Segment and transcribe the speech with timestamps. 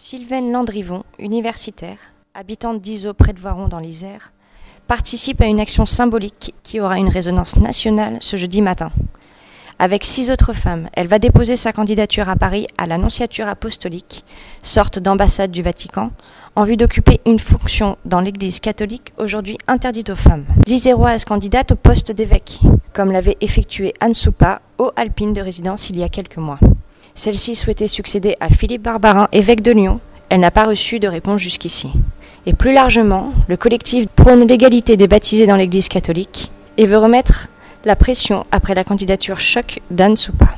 [0.00, 1.98] Sylvaine Landrivon, universitaire,
[2.32, 4.32] habitante d'Iso près de Voiron dans l'Isère,
[4.86, 8.92] participe à une action symbolique qui aura une résonance nationale ce jeudi matin.
[9.80, 14.24] Avec six autres femmes, elle va déposer sa candidature à Paris à l'Annonciature apostolique,
[14.62, 16.12] sorte d'ambassade du Vatican,
[16.54, 20.46] en vue d'occuper une fonction dans l'Église catholique aujourd'hui interdite aux femmes.
[20.68, 22.60] L'Iséroise candidate au poste d'évêque,
[22.92, 26.60] comme l'avait effectué Anne Soupa, haut alpine de résidence il y a quelques mois.
[27.18, 29.98] Celle-ci souhaitait succéder à Philippe Barbarin, évêque de Lyon.
[30.28, 31.90] Elle n'a pas reçu de réponse jusqu'ici.
[32.46, 37.48] Et plus largement, le collectif prône l'égalité des baptisés dans l'Église catholique et veut remettre
[37.84, 40.50] la pression après la candidature choc d'Anne Soupa.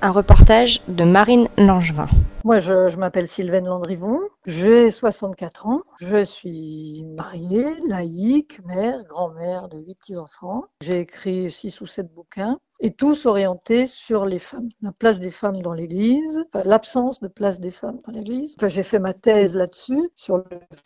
[0.00, 2.08] Un reportage de Marine Langevin.
[2.42, 9.78] Moi, je, m'appelle Sylvaine Landrivon, j'ai 64 ans, je suis mariée, laïque, mère, grand-mère de
[9.78, 10.64] huit petits-enfants.
[10.80, 15.30] J'ai écrit six ou sept bouquins et tous orientés sur les femmes, la place des
[15.30, 18.54] femmes dans l'Église, l'absence de place des femmes dans l'Église.
[18.56, 20.44] Enfin, j'ai fait ma thèse là-dessus, sur le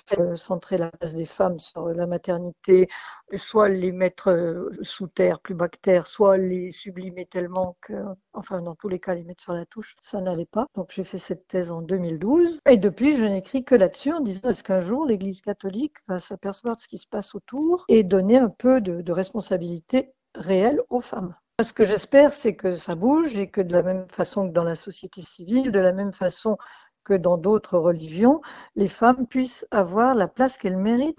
[0.09, 2.89] fait de centrer la place des femmes sur la maternité,
[3.37, 7.95] soit les mettre euh, sous terre, plus bas que terre, soit les sublimer tellement que,
[8.33, 10.67] enfin, dans tous les cas, les mettre sur la touche, ça n'allait pas.
[10.75, 12.59] Donc, j'ai fait cette thèse en 2012.
[12.69, 16.77] Et depuis, je n'écris que là-dessus en disant est-ce qu'un jour l'Église catholique va s'apercevoir
[16.77, 21.01] de ce qui se passe autour et donner un peu de, de responsabilité réelle aux
[21.01, 21.34] femmes?
[21.62, 24.64] Ce que j'espère, c'est que ça bouge et que de la même façon que dans
[24.64, 26.56] la société civile, de la même façon
[27.05, 28.41] que dans d'autres religions,
[28.74, 31.17] les femmes puissent avoir la place qu'elles méritent,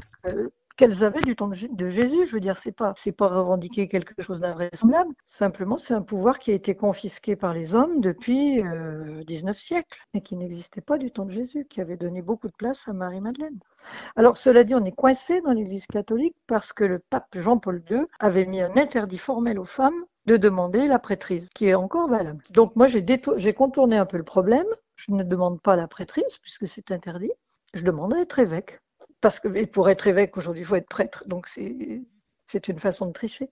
[0.75, 2.25] qu'elles avaient du temps de Jésus.
[2.25, 5.13] Je veux dire, c'est pas, pas revendiquer quelque chose d'invraisemblable.
[5.25, 9.97] Simplement, c'est un pouvoir qui a été confisqué par les hommes depuis euh, 19 siècles
[10.13, 12.94] et qui n'existait pas du temps de Jésus, qui avait donné beaucoup de place à
[12.94, 13.59] Marie-Madeleine.
[14.16, 18.02] Alors, cela dit, on est coincé dans l'Église catholique parce que le pape Jean-Paul II
[18.19, 22.42] avait mis un interdit formel aux femmes de demander la prêtrise, qui est encore valable.
[22.52, 24.66] Donc moi, j'ai contourné un peu le problème.
[24.96, 27.31] Je ne demande pas la prêtrise, puisque c'est interdit.
[27.74, 28.80] Je demande à être évêque.
[29.21, 31.23] Parce que et pour être évêque, aujourd'hui, il faut être prêtre.
[31.27, 33.49] Donc c'est, une façon de tricher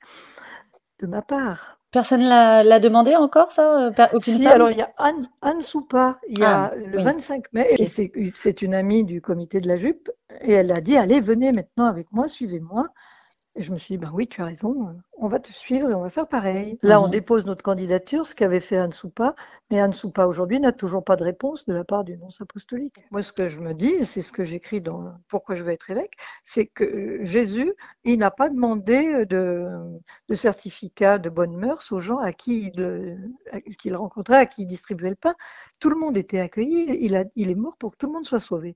[0.99, 1.79] de ma part.
[1.91, 6.19] Personne l'a, l'a demandé encore, ça Aucune Si, alors il y a Anne, Anne Soupa,
[6.27, 7.03] il y a Ah, le oui.
[7.03, 10.09] 25 mai, et c'est, c'est une amie du comité de la jupe,
[10.41, 12.87] et elle a dit, allez, venez maintenant avec moi, suivez-moi.
[13.55, 15.93] Et je me suis dit, ben oui, tu as raison, on va te suivre et
[15.93, 16.77] on va faire pareil.
[16.81, 17.11] Là, on Mhm.
[17.11, 19.35] dépose notre candidature, ce qu'avait fait Anne Soupa,
[19.71, 22.99] mais Anne Soupa aujourd'hui n'a toujours pas de réponse de la part du nonce apostolique.
[23.11, 25.71] Moi, ce que je me dis, et c'est ce que j'écris dans Pourquoi je veux
[25.71, 29.67] être évêque, c'est que Jésus, il n'a pas demandé de,
[30.29, 33.17] de certificat de bonne mœurs aux gens à qui il,
[33.77, 35.35] qu'il rencontrait, à qui il distribuait le pain.
[35.79, 38.25] Tout le monde était accueilli, il, a, il est mort pour que tout le monde
[38.25, 38.75] soit sauvé.